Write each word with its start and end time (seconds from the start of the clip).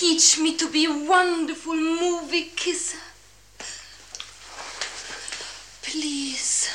teach 0.00 0.38
me 0.38 0.56
to 0.56 0.66
be 0.72 0.86
a 0.86 1.04
wonderful 1.06 1.74
movie 1.74 2.50
kisser. 2.56 2.96
Please. 5.82 6.70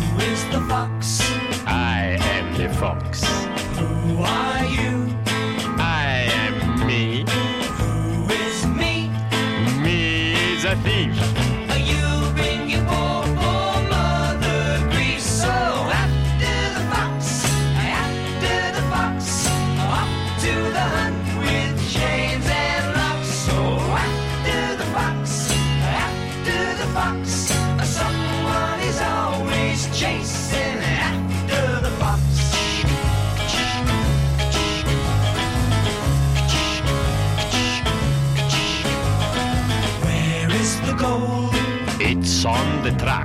Who 0.00 0.18
is 0.32 0.42
the 0.52 0.64
fox? 0.66 1.20
I 1.66 2.16
am 2.34 2.56
the 2.56 2.70
fox. 2.70 3.22
Who 3.76 4.22
the 42.82 42.90
track. 42.98 43.21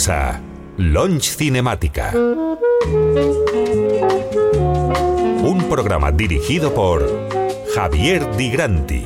Bienvenidos 0.00 0.08
a 0.08 0.40
Launch 0.78 1.36
Cinemática. 1.36 2.12
Un 5.42 5.66
programa 5.68 6.10
dirigido 6.10 6.72
por 6.72 7.06
Javier 7.74 8.34
Di 8.34 8.50
Granti. 8.50 9.04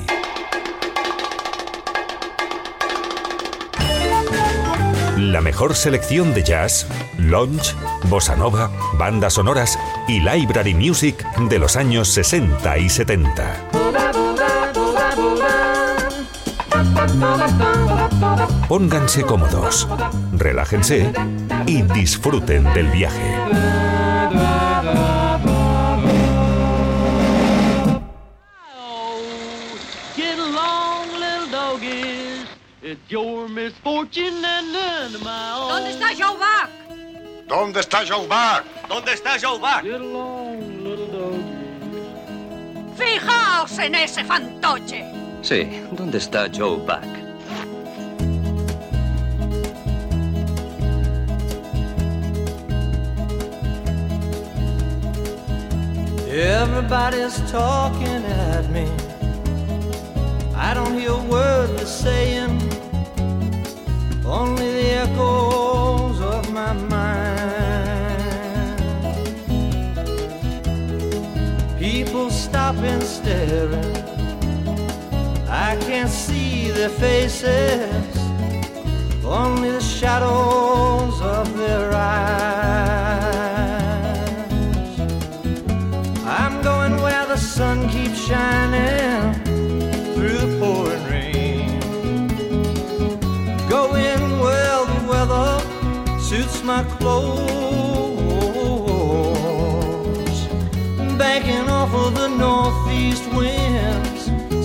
La 5.17 5.41
mejor 5.41 5.75
selección 5.75 6.33
de 6.33 6.45
jazz, 6.45 6.87
lounge, 7.19 7.75
bossa 8.09 8.37
nova, 8.37 8.71
bandas 8.97 9.33
sonoras 9.35 9.77
y 10.07 10.21
library 10.21 10.75
music 10.75 11.27
de 11.49 11.59
los 11.59 11.75
años 11.75 12.07
60 12.11 12.79
y 12.79 12.89
70. 12.89 13.84
Pónganse 18.69 19.23
cómodos, 19.23 19.87
relájense 20.33 21.13
y 21.67 21.83
disfruten 21.83 22.65
del 22.73 22.87
viaje. 22.89 23.37
¿Dónde 35.69 35.91
está 35.91 36.09
Joe 36.09 36.37
Buck? 36.37 37.47
¿Dónde 37.47 37.81
está 37.81 37.99
Joe 38.07 38.27
Buck? 38.27 38.89
¿Dónde 38.89 39.13
está 39.13 39.37
Joe 39.41 39.59
Buck? 39.59 39.83
Fijaos 42.97 43.79
en 43.79 43.95
ese 43.95 44.25
fantoche. 44.25 45.14
Sí, 45.45 45.69
¿dónde 45.93 46.17
está 46.17 46.49
Joe 46.51 46.79
Buck? 46.79 47.05
Everybody's 56.31 57.39
talking 57.53 58.25
at 58.25 58.71
me. 58.71 58.89
I 60.57 60.73
don't 60.73 60.99
hear 60.99 61.11
a 61.11 61.23
word 61.25 61.77
they're 61.77 61.85
saying, 61.85 62.59
only 64.25 64.73
the 64.73 64.91
echoes 65.05 66.23
of 66.23 66.51
my 66.55 66.73
mind. 66.73 67.05
People 71.79 72.31
stopping, 72.31 73.03
staring. 73.03 74.04
I 75.75 75.77
can't 75.79 76.09
see 76.09 76.71
their 76.71 76.89
faces, 76.89 78.17
only 79.25 79.71
the 79.73 79.81
shadows 79.81 81.21
of 81.21 81.59
their 81.59 81.93
eyes. 81.93 82.71
I'm 86.25 86.63
going 86.63 86.95
where 87.03 87.27
the 87.27 87.37
sun 87.37 87.89
keeps 87.89 88.25
shining 88.25 89.35
through 90.15 90.39
the 90.45 90.59
pouring 90.61 91.05
rain. 91.11 91.81
Going 93.69 94.39
where 94.45 94.87
the 94.93 95.01
weather 95.11 95.59
suits 96.21 96.63
my 96.63 96.85
clothes. 96.85 97.51
Banking 101.19 101.69
off 101.69 101.93
of 101.93 102.15
the 102.15 102.29
northeast 102.29 103.27
winds, 103.35 103.64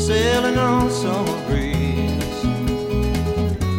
sailing 0.09 0.57
on 0.57 0.89
summer 0.89 1.39
breeze. 1.45 2.43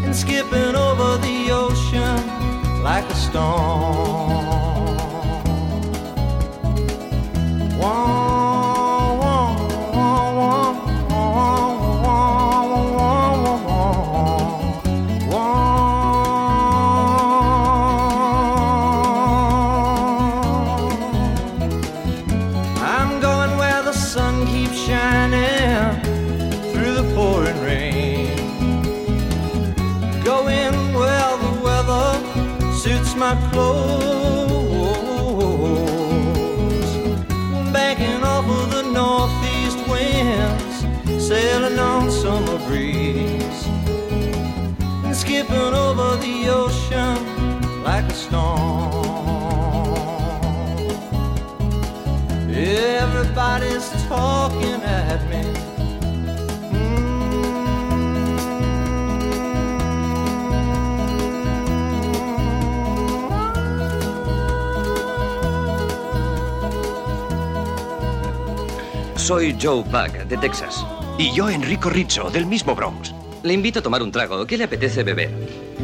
And 0.05 0.15
skipping 0.15 0.77
over 0.77 1.19
the 1.27 1.50
ocean 1.50 2.85
like 2.85 3.05
a 3.11 3.17
storm. 3.17 4.60
Soy 69.31 69.56
Joe 69.62 69.85
Buck, 69.85 70.27
de 70.27 70.37
Texas. 70.38 70.85
Y 71.17 71.32
yo, 71.32 71.49
Enrico 71.49 71.88
Rizzo, 71.88 72.31
del 72.31 72.47
mismo 72.47 72.75
Bronx. 72.75 73.15
Le 73.44 73.55
invito 73.55 73.79
a 73.79 73.82
tomar 73.82 74.03
un 74.03 74.11
trago. 74.11 74.44
¿Qué 74.44 74.59
le 74.59 74.65
apetece 74.65 75.05
beber? 75.05 75.31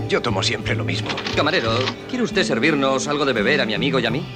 Yo 0.09 0.21
tomo 0.21 0.43
siempre 0.43 0.75
lo 0.75 0.83
mismo. 0.83 1.11
Camarero, 1.37 1.71
¿quiere 2.09 2.25
usted 2.25 2.43
servirnos 2.43 3.07
algo 3.07 3.25
de 3.25 3.33
beber 3.33 3.61
a 3.61 3.65
mi 3.65 3.75
amigo 3.75 4.01
y 4.01 4.07
a 4.07 4.11
mí? 4.11 4.27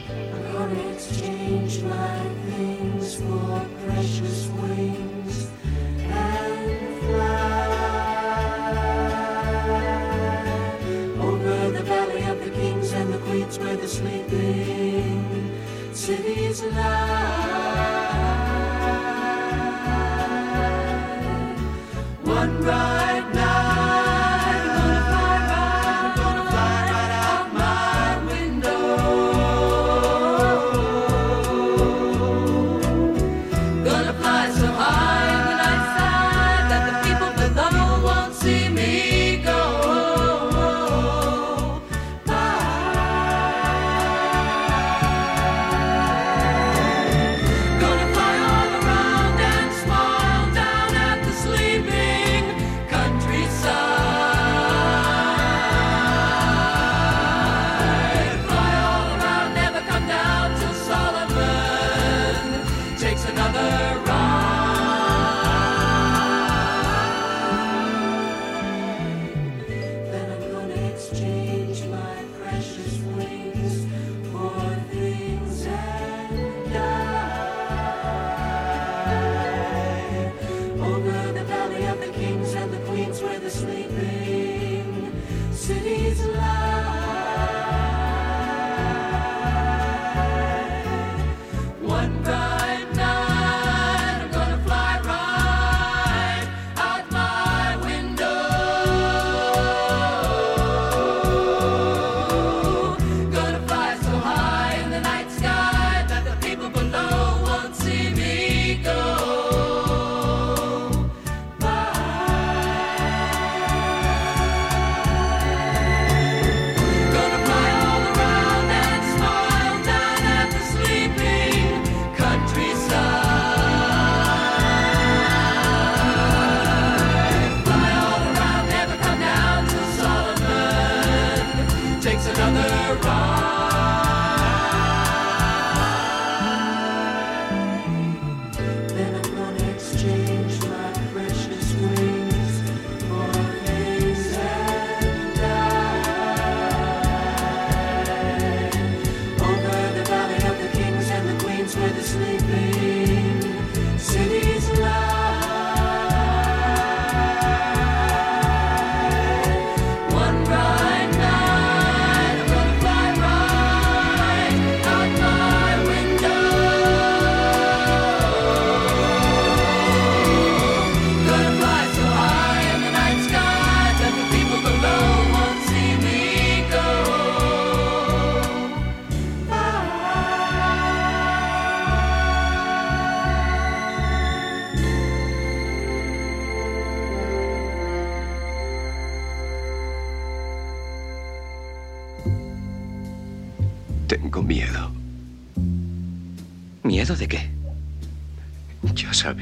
where 13.58 13.76
the 13.76 13.88
sleeping. 13.88 15.00
sunrise. 22.60 22.99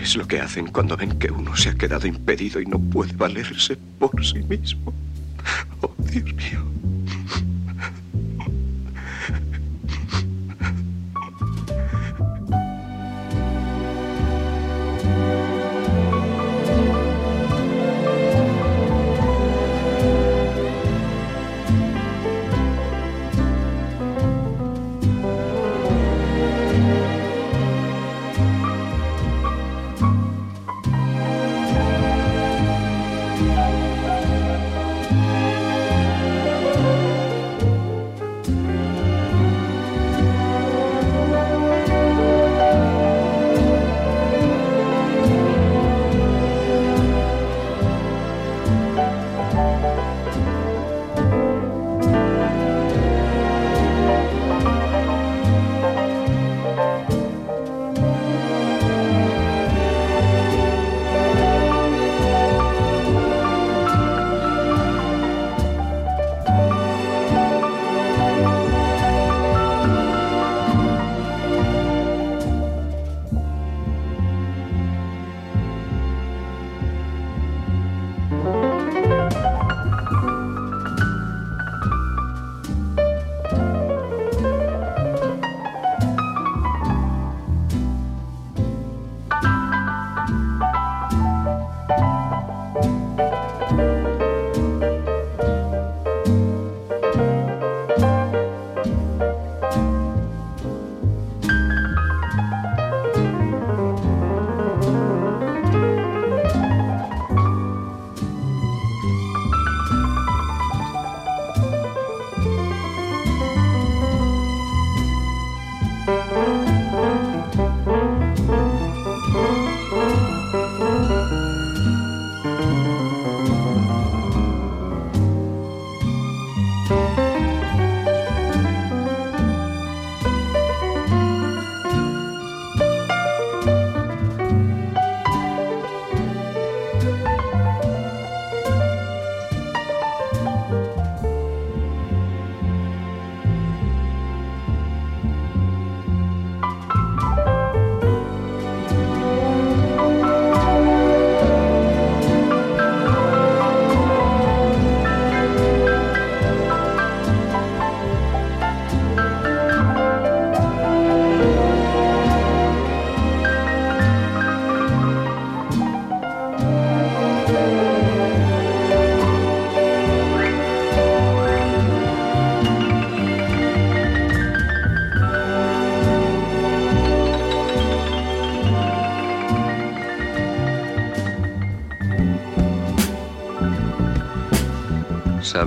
es 0.08 0.16
lo 0.16 0.26
que 0.26 0.40
hacen 0.40 0.68
cuando 0.68 0.96
ven 0.96 1.18
que 1.18 1.30
uno 1.30 1.54
se 1.54 1.68
ha 1.68 1.74
quedado 1.74 2.06
impedido 2.06 2.62
y 2.62 2.64
no 2.64 2.78
puede 2.78 3.12
valerse 3.12 3.76
por 3.98 4.24
sí 4.24 4.38
mismo? 4.38 4.94
Oh, 5.82 5.92
Dios 5.98 6.32
mío. 6.32 6.77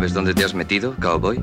¿Sabes 0.02 0.16
dónde 0.16 0.34
te 0.34 0.44
has 0.44 0.56
metido, 0.56 0.96
cowboy? 1.00 1.40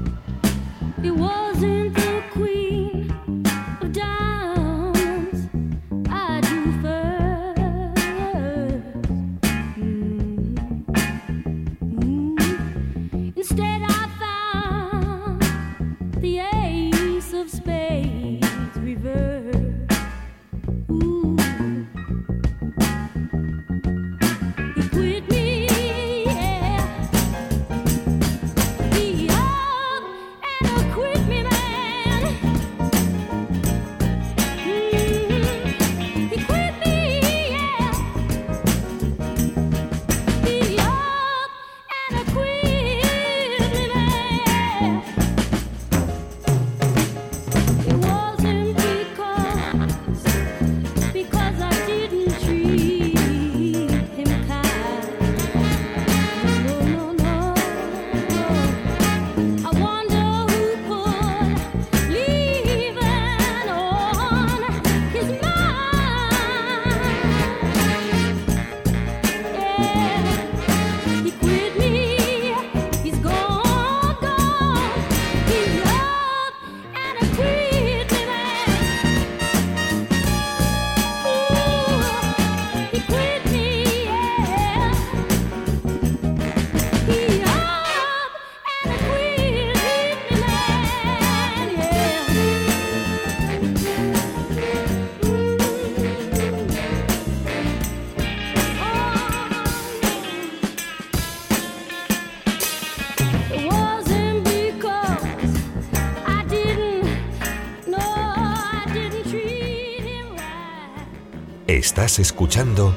Escuchando 112.16 112.96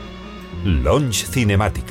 Launch 0.63 1.25
Cinemática. 1.25 1.90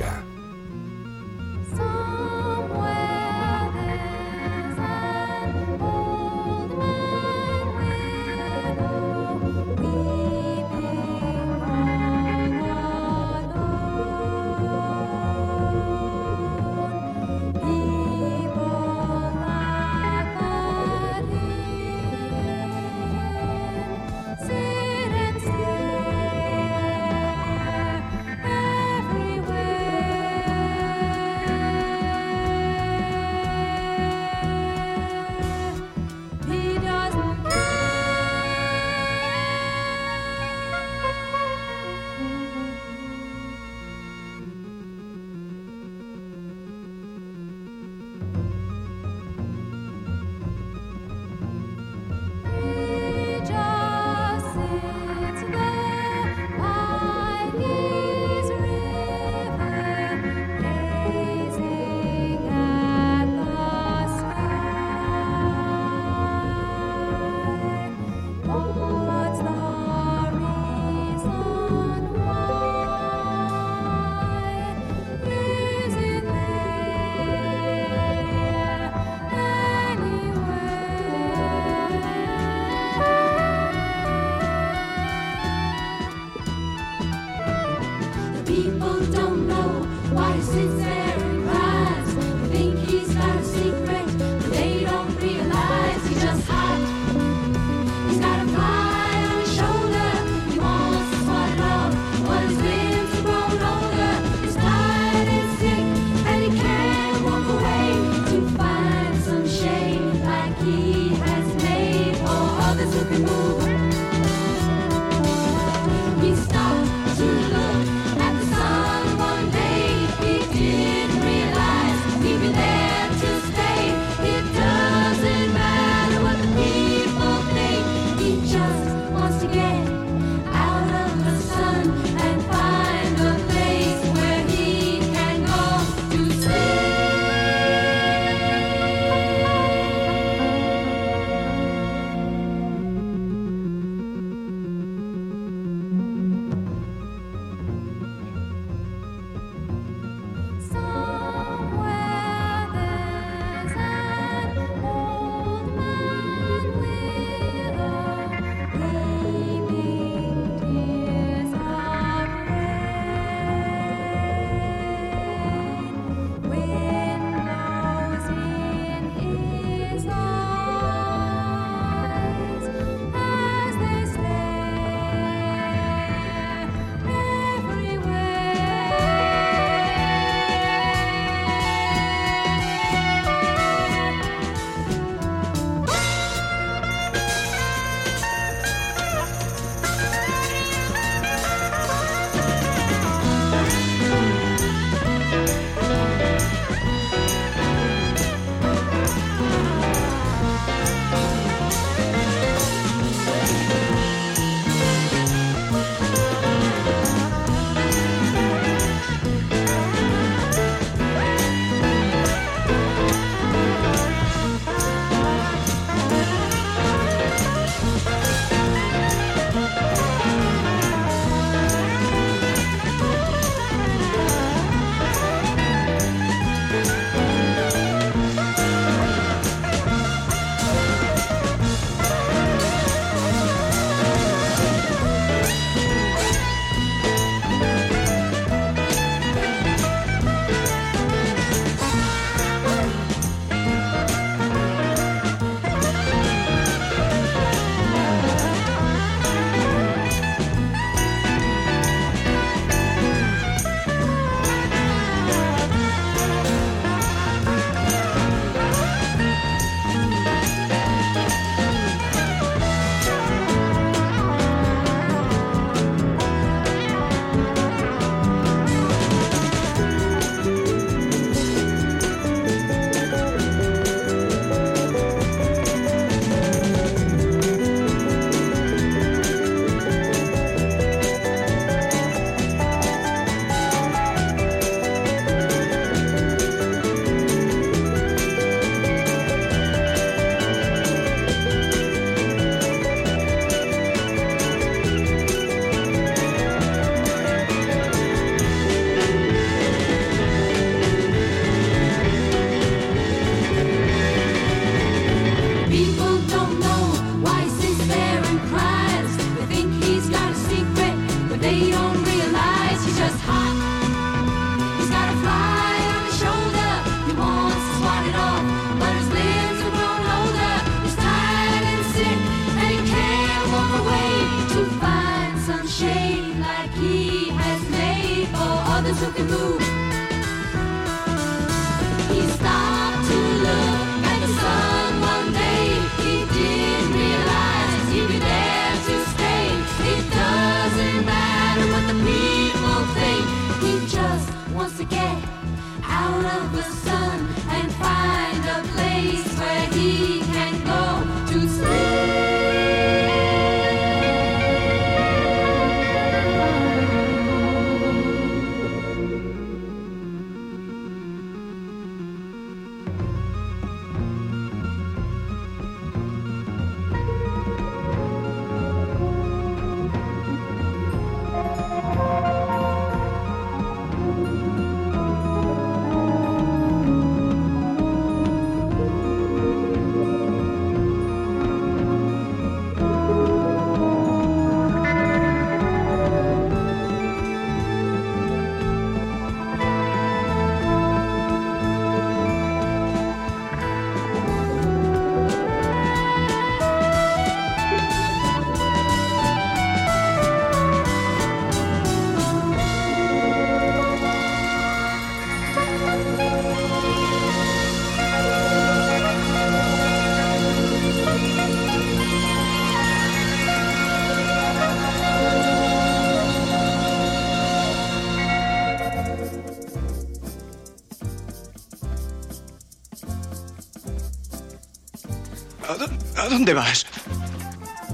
Dónde 426.40 426.54
vas? 426.54 426.86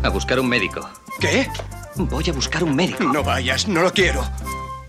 A 0.04 0.08
buscar 0.08 0.38
un 0.38 0.48
médico. 0.48 0.88
¿Qué? 1.20 1.48
Voy 1.96 2.30
a 2.30 2.32
buscar 2.32 2.62
un 2.62 2.76
médico. 2.76 3.02
No 3.02 3.24
vayas, 3.24 3.66
no 3.66 3.82
lo 3.82 3.92
quiero. 3.92 4.24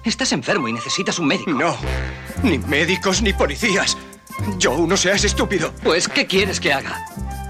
Estás 0.03 0.31
enfermo 0.31 0.67
y 0.67 0.73
necesitas 0.73 1.17
un 1.17 1.25
médico. 1.27 1.49
No, 1.51 1.75
ni 2.43 2.59
médicos 2.59 3.23
ni 3.23 3.33
policías. 3.33 3.97
Joe, 4.61 4.85
no 4.87 4.95
seas 4.95 5.23
estúpido. 5.23 5.73
Pues, 5.83 6.07
¿qué 6.07 6.27
quieres 6.27 6.59
que 6.59 6.71
haga? 6.71 7.03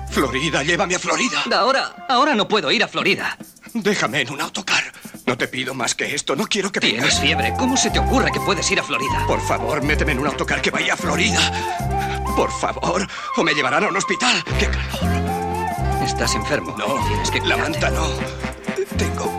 Florida, 0.09 0.63
llévame 0.63 0.95
a 0.95 0.99
Florida. 0.99 1.43
Ahora, 1.53 2.05
ahora 2.07 2.33
no 2.35 2.47
puedo 2.47 2.71
ir 2.71 2.83
a 2.83 2.87
Florida. 2.87 3.37
Déjame 3.73 4.21
en 4.21 4.31
un 4.31 4.39
autocar. 4.39 4.83
No 5.25 5.37
te 5.37 5.49
pido 5.49 5.73
más 5.73 5.93
que 5.93 6.15
esto. 6.15 6.37
No 6.37 6.45
quiero 6.47 6.71
que 6.71 6.79
Tienes 6.79 7.01
vengas. 7.01 7.19
fiebre. 7.19 7.53
¿Cómo 7.59 7.75
se 7.75 7.89
te 7.91 7.99
ocurre 7.99 8.31
que 8.31 8.39
puedes 8.39 8.71
ir 8.71 8.79
a 8.79 8.83
Florida? 8.83 9.25
Por 9.27 9.41
favor, 9.45 9.83
méteme 9.83 10.13
en 10.13 10.19
un 10.19 10.27
autocar 10.27 10.61
que 10.61 10.71
vaya 10.71 10.93
a 10.93 10.97
Florida. 10.97 12.23
Por 12.37 12.49
favor, 12.49 13.05
o 13.35 13.43
me 13.43 13.53
llevarán 13.53 13.83
a 13.83 13.87
un 13.89 13.97
hospital. 13.97 14.41
¡Qué 14.57 14.67
calor! 14.67 15.26
Estás 16.07 16.35
enfermo. 16.35 16.73
No, 16.77 16.85
Tienes 17.05 17.29
que 17.29 17.41
la 17.41 17.57
manta 17.57 17.89
no. 17.91 18.07
Tengo 18.97 19.36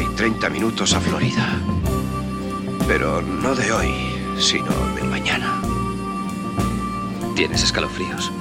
y 0.00 0.06
30 0.06 0.50
minutos 0.50 0.92
a 0.94 1.00
Florida. 1.00 1.56
Pero 2.88 3.22
no 3.22 3.54
de 3.54 3.72
hoy, 3.72 3.92
sino 4.38 4.70
de 4.96 5.04
mañana. 5.04 5.60
Tienes 7.36 7.62
escalofríos. 7.62 8.32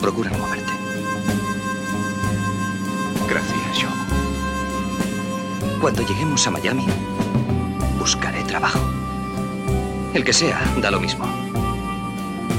Procura 0.00 0.30
no 0.30 0.38
moverte. 0.38 0.72
Gracias, 3.28 3.82
Joe. 3.82 3.90
Cuando 5.80 6.06
lleguemos 6.06 6.46
a 6.46 6.50
Miami, 6.50 6.86
buscaré 7.98 8.42
trabajo. 8.44 8.80
El 10.12 10.24
que 10.24 10.32
sea, 10.32 10.60
da 10.82 10.90
lo 10.90 11.00
mismo. 11.00 11.24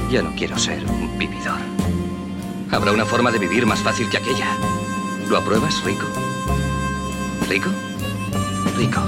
Ya 0.10 0.24
no 0.24 0.34
quiero 0.36 0.58
ser 0.58 0.84
un 0.86 1.18
vividor. 1.20 1.60
Habrá 2.72 2.92
una 2.92 3.06
forma 3.06 3.32
de 3.32 3.40
vivir 3.40 3.66
más 3.66 3.80
fácil 3.80 4.10
que 4.10 4.18
aquella. 4.18 4.48
¿Lo 5.30 5.38
apruebas, 5.38 5.84
Rico? 5.84 6.06
¿Rico? 7.48 7.70
Rico. 8.76 9.02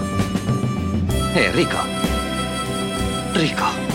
Eh, 1.34 1.52
Rico. 1.52 1.78
Rico. 3.34 3.87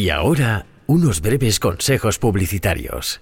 Y 0.00 0.08
ahora, 0.08 0.64
unos 0.86 1.20
breves 1.20 1.60
consejos 1.60 2.18
publicitarios. 2.18 3.20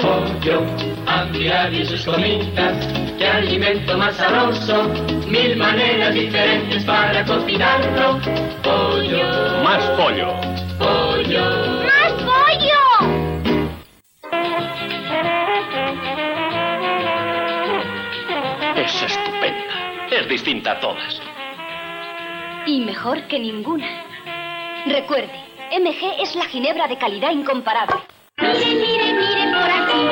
Pollo, 0.00 0.60
a 1.06 1.24
diario 1.32 1.84
sus 1.86 2.04
comidas, 2.04 2.86
qué 3.18 3.26
alimento 3.26 3.96
más 3.96 4.16
sabroso, 4.16 4.88
mil 5.26 5.56
maneras 5.56 6.14
diferentes 6.14 6.84
para 6.84 7.24
cocinarlo. 7.24 8.20
Pollo, 8.62 9.62
Más 9.64 9.82
pollo. 9.96 10.34
pollo. 10.78 11.82
¡Más 11.84 12.05
Es 20.26 20.30
distinta 20.30 20.72
a 20.72 20.80
todas. 20.80 21.20
Y 22.66 22.80
mejor 22.80 23.28
que 23.28 23.38
ninguna. 23.38 23.86
Recuerde, 24.86 25.38
MG 25.70 26.20
es 26.20 26.34
la 26.34 26.46
ginebra 26.46 26.88
de 26.88 26.98
calidad 26.98 27.30
incomparable. 27.30 27.94
Mire, 28.38 28.74
mire, 28.74 29.14
mire 29.14 29.52
por 29.52 29.70
aquí. 29.70 30.02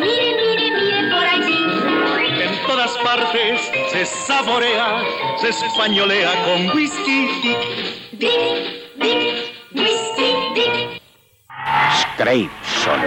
Mire, 0.00 0.34
mire, 0.34 0.70
mire 0.72 1.08
por 1.08 1.24
allí. 1.24 2.42
En 2.42 2.66
todas 2.66 2.90
partes 2.98 3.70
se 3.92 4.04
saborea, 4.06 5.04
se 5.36 5.50
españolea 5.50 6.30
con 6.44 6.76
whisky 6.76 7.28
dick. 7.44 7.58
Dick, 8.18 8.98
Dick, 8.98 9.54
whisky, 9.72 10.34
Dick. 10.56 11.00
Scrapeson. 12.00 13.00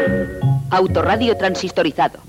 Autorradio 0.72 1.36
transistorizado. 1.36 2.20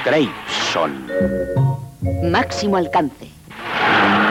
Scrapeson. 0.00 1.71
Máximo 2.02 2.76
alcance. 2.76 3.28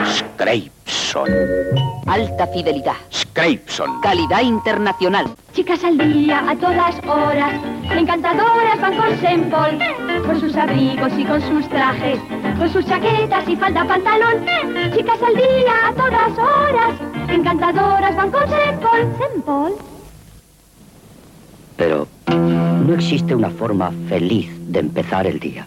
Scrapeson. 0.04 1.28
Alta 2.06 2.46
fidelidad. 2.48 2.96
Scrapeson. 3.10 4.00
Calidad 4.02 4.42
internacional. 4.42 5.26
Chicas 5.54 5.82
al 5.82 5.96
día, 5.96 6.44
a 6.50 6.54
todas 6.56 6.96
horas, 7.06 7.54
encantadoras 7.90 8.78
van 8.78 8.96
con 8.96 9.20
Sempol, 9.20 9.78
con 10.26 10.40
sus 10.40 10.54
abrigos 10.54 11.12
y 11.16 11.24
con 11.24 11.40
sus 11.40 11.66
trajes, 11.70 12.18
con 12.58 12.70
sus 12.70 12.84
chaquetas 12.84 13.48
y 13.48 13.56
falda 13.56 13.86
pantalón. 13.86 14.44
Chicas 14.94 15.22
al 15.22 15.34
día, 15.34 15.88
a 15.88 15.92
todas 15.94 16.38
horas, 16.38 16.94
encantadoras 17.28 18.16
van 18.16 18.30
con 18.30 18.48
Sempol. 18.50 19.16
Sempol. 19.18 19.72
Pero 21.78 22.06
no 22.26 22.92
existe 22.92 23.34
una 23.34 23.48
forma 23.48 23.90
feliz 24.08 24.50
de 24.70 24.80
empezar 24.80 25.26
el 25.26 25.40
día. 25.40 25.66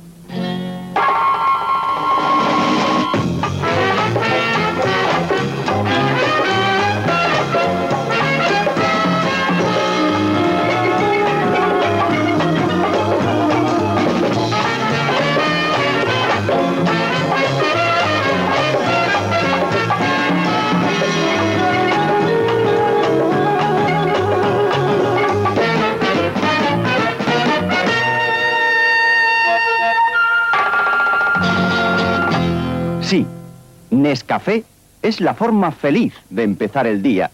Es 35.02 35.22
la 35.22 35.34
forma 35.34 35.72
feliz 35.72 36.14
de 36.30 36.44
empezar 36.44 36.88
el 36.88 37.02
día. 37.02 37.32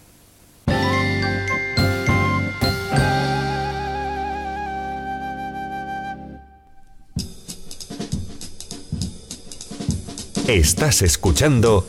Estás 10.48 11.02
escuchando 11.02 11.88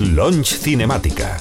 Launch 0.00 0.56
Cinemática. 0.58 1.38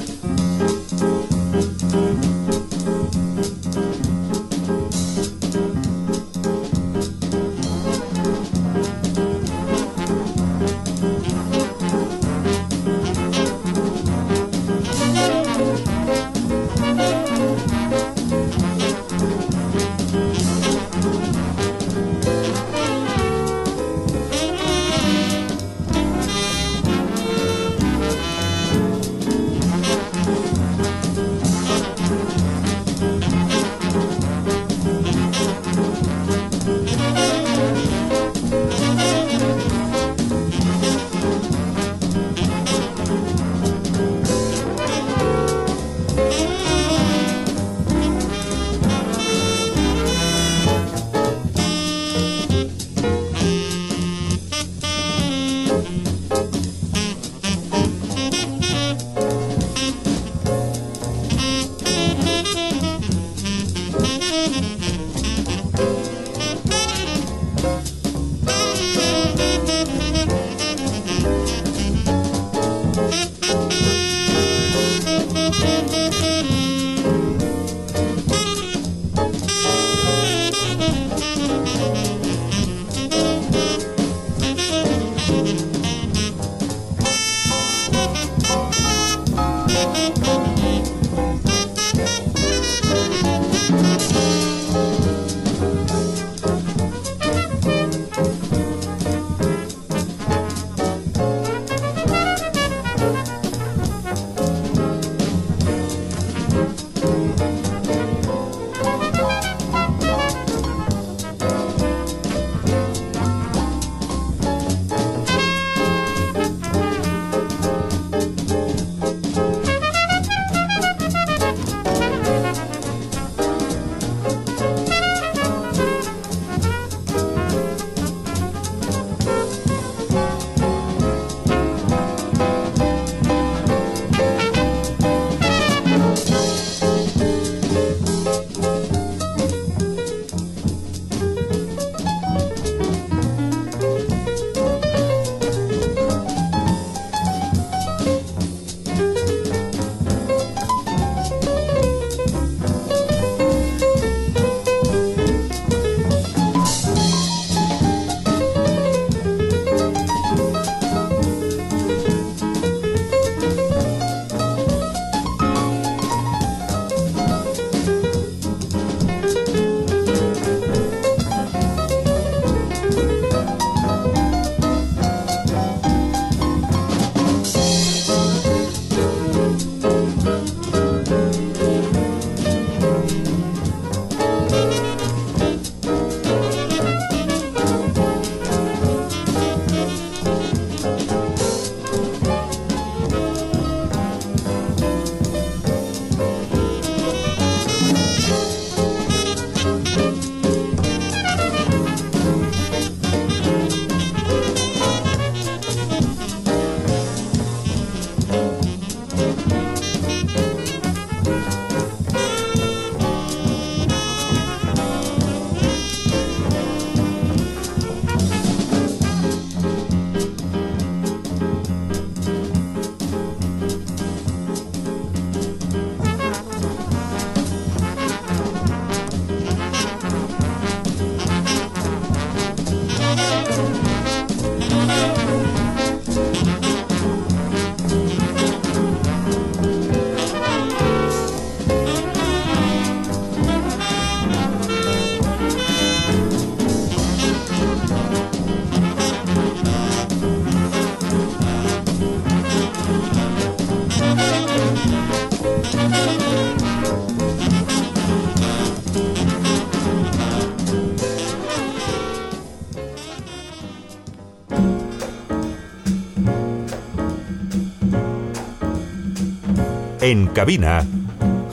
En 270.11 270.27
cabina, 270.27 270.85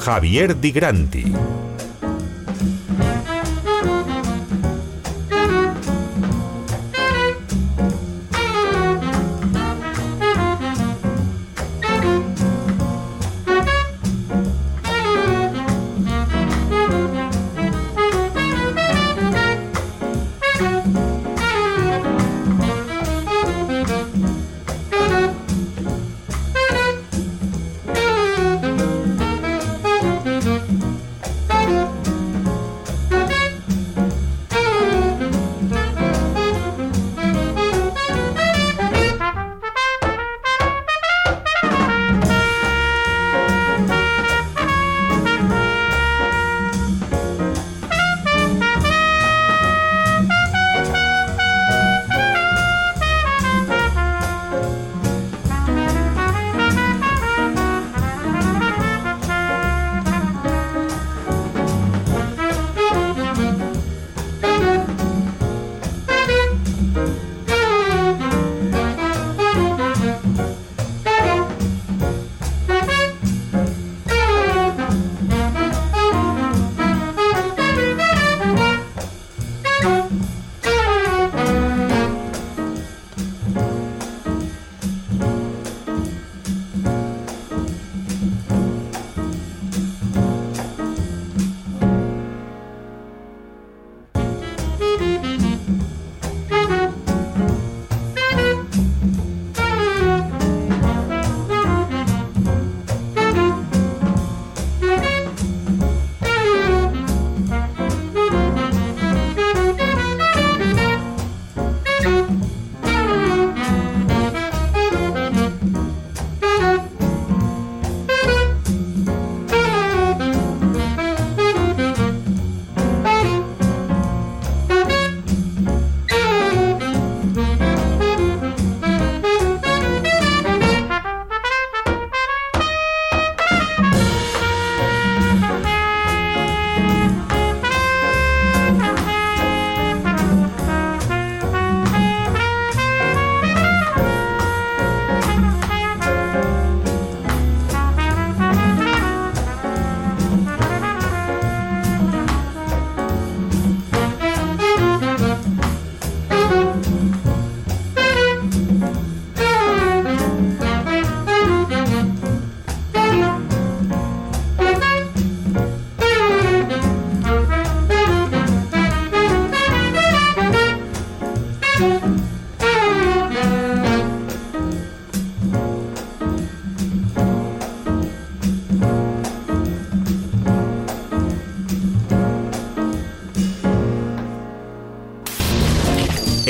Javier 0.00 0.56
Di 0.56 0.72
Granti. 0.72 1.67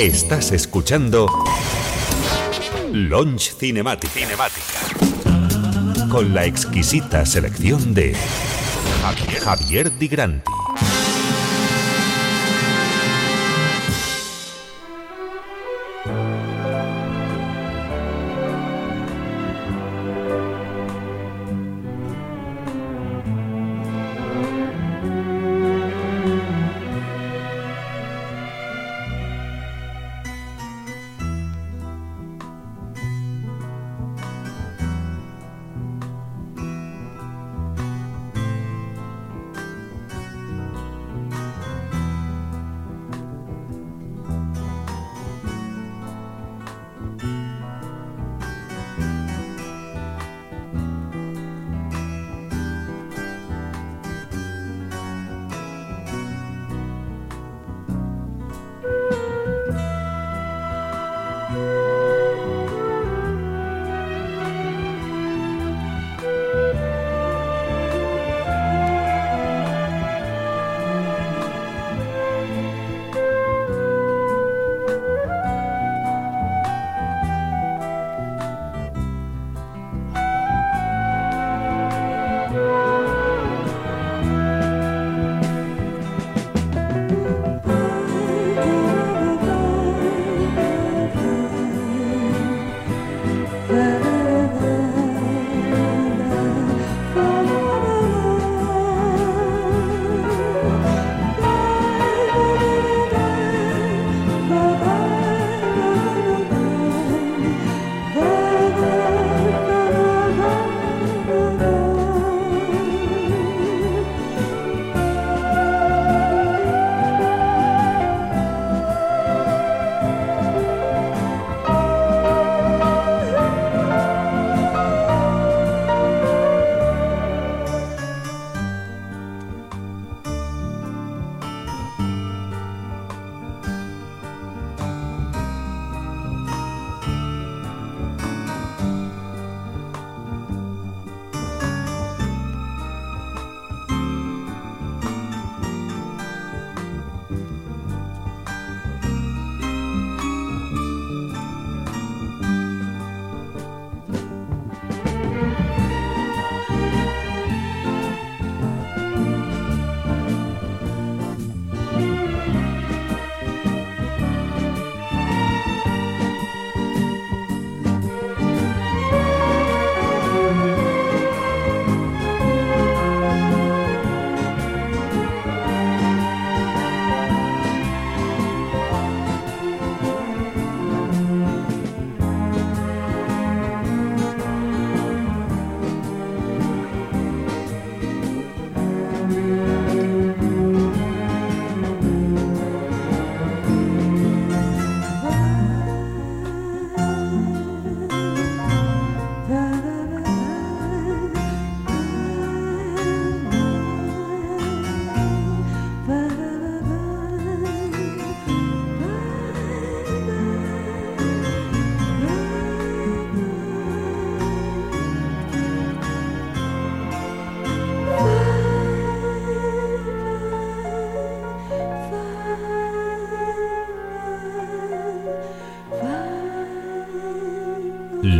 Estás 0.09 0.51
escuchando 0.51 1.27
Launch 2.91 3.53
Cinematic. 3.59 4.09
Cinemática. 4.09 4.79
Con 6.09 6.33
la 6.33 6.45
exquisita 6.45 7.23
selección 7.27 7.93
de 7.93 8.15
Javier, 9.03 9.39
Javier 9.39 9.91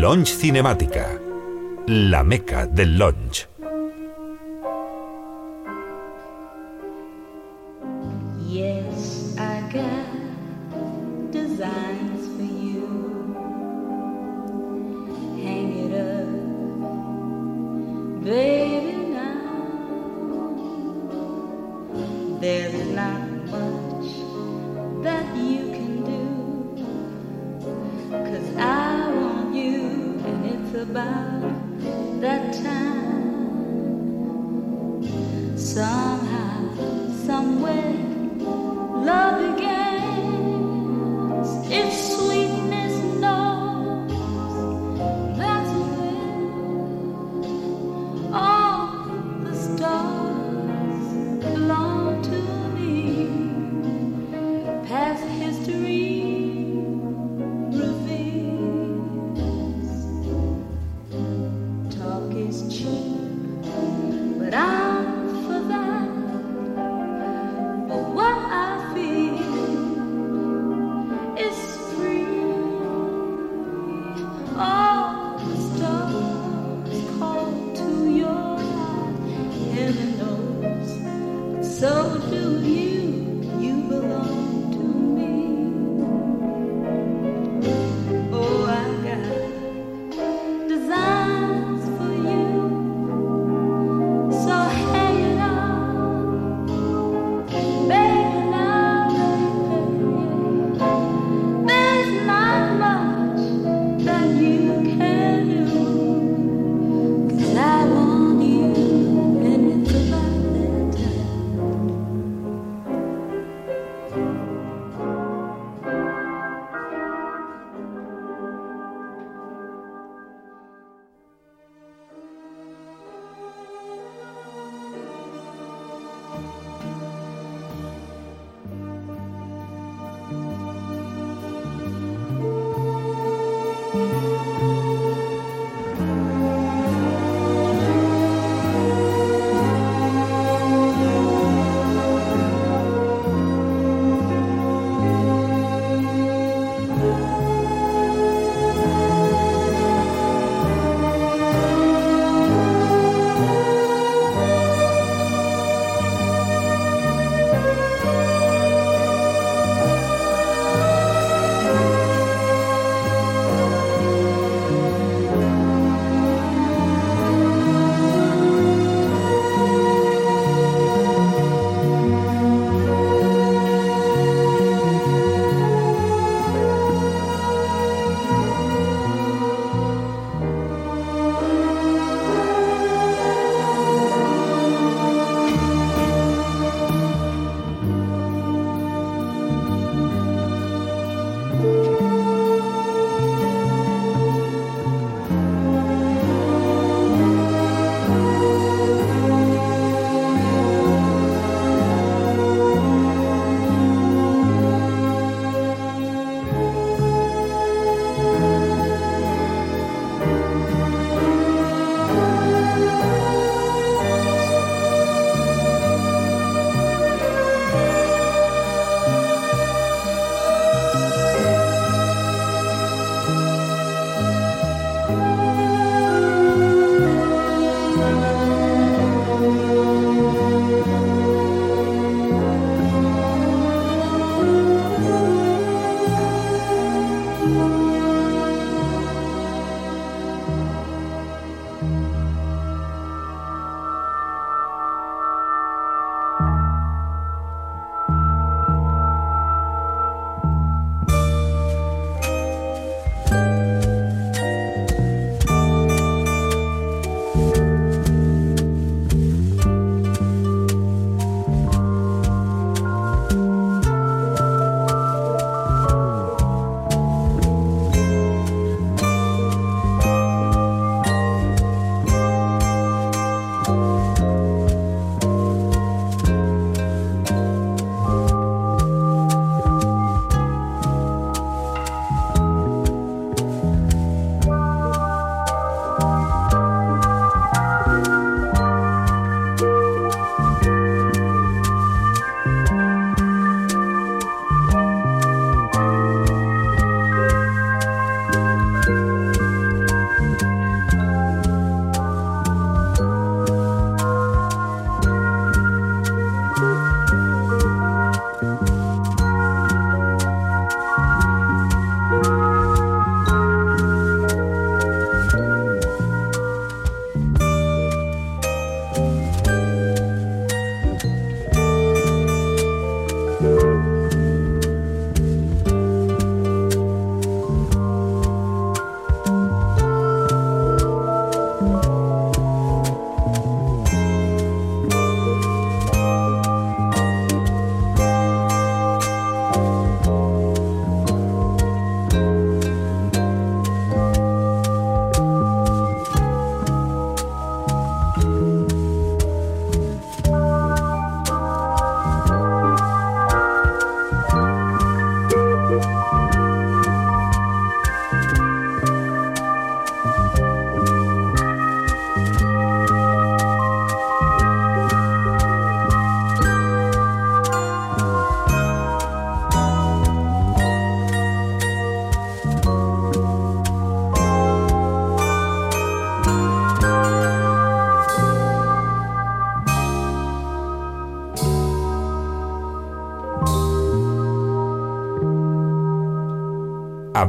Lounge 0.09 0.33
Cinemática. 0.33 1.21
La 1.85 2.23
meca 2.23 2.65
del 2.65 2.97
lounge. 2.97 3.58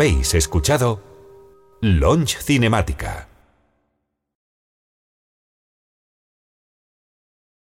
Habéis 0.00 0.32
escuchado 0.32 1.02
Launch 1.82 2.38
Cinemática. 2.38 3.29